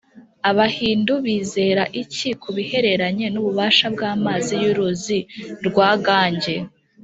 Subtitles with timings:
[0.49, 5.19] abahindu bizera iki ku bihereranye n’ububasha bw’amazi y’uruzi
[5.67, 6.55] rwa gange?